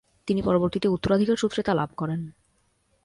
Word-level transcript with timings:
তিনি 0.27 0.41
পরবর্তীতে 0.41 0.87
উত্তরাধিকার 0.87 1.37
সূত্রে 1.37 1.61
তা 1.63 1.73
লাভ 1.73 1.89
করেন। 1.97 2.21